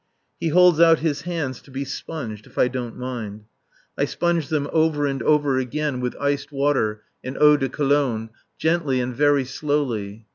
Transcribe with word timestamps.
He 0.39 0.47
holds 0.47 0.79
out 0.79 0.97
his 0.97 1.21
hands 1.29 1.61
to 1.61 1.69
be 1.69 1.85
sponged 1.85 2.47
"if 2.47 2.57
I 2.57 2.67
don't 2.67 2.97
mind." 2.97 3.43
I 3.95 4.05
sponge 4.05 4.47
them 4.47 4.67
over 4.73 5.05
and 5.05 5.21
over 5.21 5.59
again 5.59 5.99
with 5.99 6.15
iced 6.19 6.51
water 6.51 7.03
and 7.23 7.37
eau 7.37 7.55
de 7.55 7.69
Cologne, 7.69 8.31
gently 8.57 8.99
and 8.99 9.15
very 9.15 9.45
slowly. 9.45 10.25